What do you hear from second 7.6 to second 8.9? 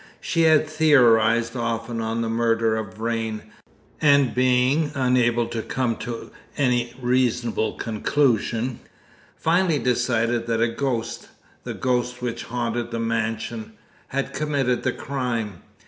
conclusion,